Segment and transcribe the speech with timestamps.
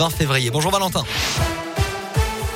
[0.00, 0.50] 20 février.
[0.50, 1.04] Bonjour Valentin.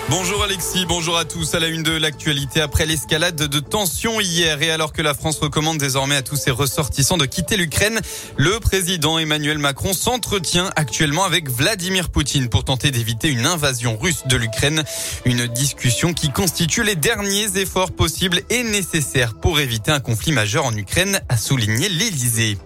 [0.09, 1.55] Bonjour Alexis, bonjour à tous.
[1.55, 5.41] À la une de l'actualité, après l'escalade de tensions hier et alors que la France
[5.41, 8.01] recommande désormais à tous ses ressortissants de quitter l'Ukraine,
[8.39, 14.23] le président Emmanuel Macron s'entretient actuellement avec Vladimir Poutine pour tenter d'éviter une invasion russe
[14.27, 14.83] de l'Ukraine.
[15.27, 20.65] Une discussion qui constitue les derniers efforts possibles et nécessaires pour éviter un conflit majeur
[20.65, 22.57] en Ukraine, a souligné l'Élysée.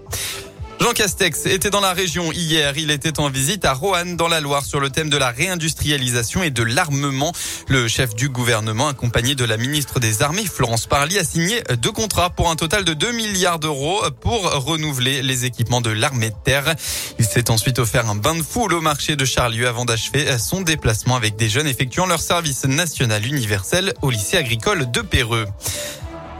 [0.80, 2.76] Jean Castex était dans la région hier.
[2.76, 6.42] Il était en visite à Roanne dans la Loire sur le thème de la réindustrialisation
[6.44, 7.32] et de l'armement.
[7.68, 11.90] Le chef du gouvernement, accompagné de la ministre des Armées, Florence Parly, a signé deux
[11.90, 16.36] contrats pour un total de 2 milliards d'euros pour renouveler les équipements de l'armée de
[16.44, 16.74] terre.
[17.18, 20.60] Il s'est ensuite offert un bain de foule au marché de Charlieu avant d'achever son
[20.60, 25.46] déplacement avec des jeunes effectuant leur service national universel au lycée agricole de Péreux.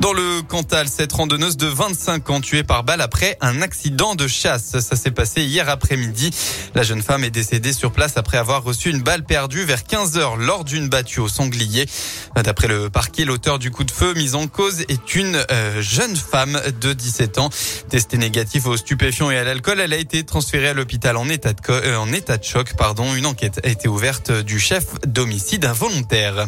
[0.01, 4.29] Dans le Cantal, cette randonneuse de 25 ans tuée par balle après un accident de
[4.29, 4.79] chasse.
[4.79, 6.31] Ça s'est passé hier après-midi.
[6.77, 10.17] La jeune femme est décédée sur place après avoir reçu une balle perdue vers 15
[10.17, 11.87] heures lors d'une battue au sanglier.
[12.37, 16.15] D'après le parquet, l'auteur du coup de feu mis en cause est une euh, jeune
[16.15, 17.51] femme de 17 ans.
[17.89, 21.53] Testée négative aux stupéfiants et à l'alcool, elle a été transférée à l'hôpital en état
[21.53, 22.75] de, euh, en état de choc.
[22.79, 23.17] Pardon.
[23.17, 26.47] Une enquête a été ouverte du chef d'homicide involontaire.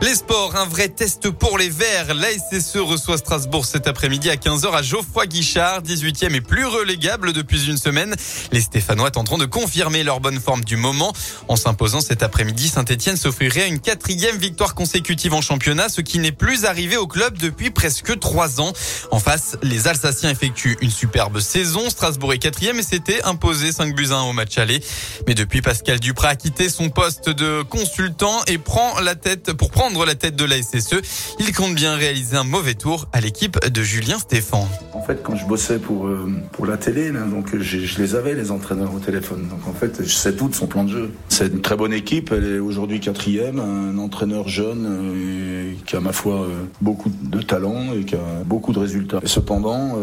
[0.00, 2.14] Les sports, un vrai test pour les Verts.
[2.14, 7.32] La SSE reçoit Strasbourg cet après-midi à 15h à Geoffroy Guichard, 18e et plus relégable
[7.32, 8.14] depuis une semaine.
[8.52, 11.12] Les Stéphanois tenteront de confirmer leur bonne forme du moment.
[11.48, 16.30] En s'imposant cet après-midi, Saint-Etienne s'offrirait une quatrième victoire consécutive en championnat, ce qui n'est
[16.30, 18.72] plus arrivé au club depuis presque trois ans.
[19.10, 21.90] En face, les Alsaciens effectuent une superbe saison.
[21.90, 24.80] Strasbourg est quatrième et s'était imposé 5 buts 1 au match aller.
[25.26, 29.72] Mais depuis, Pascal Duprat a quitté son poste de consultant et prend la tête pour
[29.72, 31.00] prendre la tête de la SSE.
[31.38, 34.68] Il compte bien réaliser un mauvais tour à l'équipe de Julien Stéphan.
[34.92, 38.34] En fait, quand je bossais pour, euh, pour la télé, là, donc je les avais,
[38.34, 39.48] les entraîneurs au téléphone.
[39.48, 41.10] Donc en fait, je sais tout de son plan de jeu.
[41.28, 42.32] C'est une très bonne équipe.
[42.32, 43.58] Elle est aujourd'hui quatrième.
[43.58, 48.44] Un entraîneur jeune euh, qui a, ma foi, euh, beaucoup de talent et qui a
[48.44, 49.20] beaucoup de résultats.
[49.22, 49.96] Et cependant,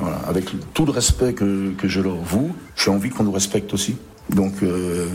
[0.00, 3.72] voilà, avec tout le respect que, que je leur voue, j'ai envie qu'on nous respecte
[3.74, 3.96] aussi.
[4.30, 5.06] Donc euh,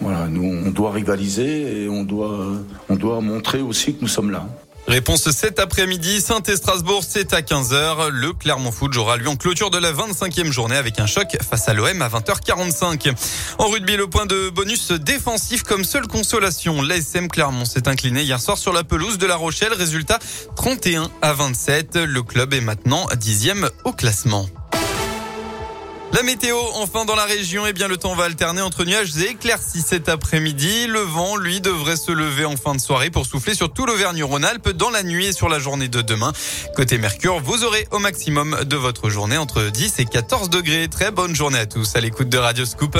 [0.00, 2.46] voilà, nous on doit rivaliser et on doit,
[2.88, 4.46] on doit montrer aussi que nous sommes là.
[4.88, 8.08] Réponse cet après-midi, saint Strasbourg, c'est à 15h.
[8.08, 11.68] Le Clermont Foot jouera lui en clôture de la 25e journée avec un choc face
[11.68, 13.14] à l'OM à 20h45.
[13.58, 16.82] En rugby, le point de bonus défensif comme seule consolation.
[16.82, 19.72] L'ASM Clermont s'est incliné hier soir sur la pelouse de La Rochelle.
[19.72, 20.18] Résultat
[20.56, 21.96] 31 à 27.
[21.96, 24.46] Le club est maintenant dixième au classement.
[26.12, 29.30] La météo, enfin dans la région, eh bien le temps va alterner entre nuages et
[29.30, 30.86] éclaircies cet après-midi.
[30.86, 34.70] Le vent, lui, devrait se lever en fin de soirée pour souffler sur tout l'Auvergne-Rhône-Alpes
[34.70, 36.32] dans la nuit et sur la journée de demain.
[36.76, 40.88] Côté Mercure, vous aurez au maximum de votre journée entre 10 et 14 degrés.
[40.88, 42.98] Très bonne journée à tous à l'écoute de Radio Scoop.